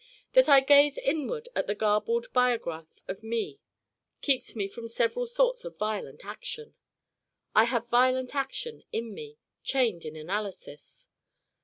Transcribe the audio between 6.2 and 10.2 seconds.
action. I have violent action in me, chained in